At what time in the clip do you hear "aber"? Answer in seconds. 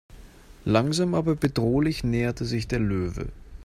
1.13-1.35